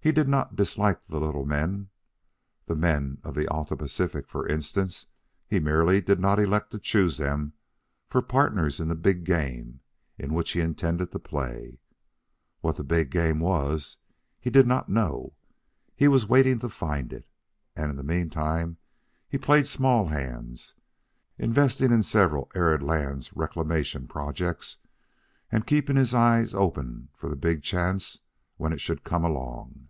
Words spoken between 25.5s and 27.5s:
and keeping his eyes open for the